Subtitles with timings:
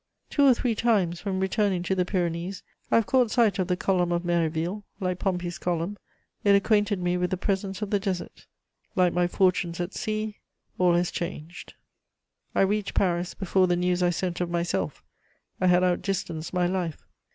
[0.31, 3.77] Two or three times, when returning to the Pyrenees, I have caught sight of the
[3.77, 5.95] Column of Méréville; like Pompey's Column,
[6.43, 8.47] it acquainted me with the presence of the desert:
[8.95, 10.37] like my fortunes at sea,
[10.79, 11.75] all has changed.
[12.55, 15.03] I reached Paris before the news I sent of myself:
[15.59, 17.05] I had out distanced my life.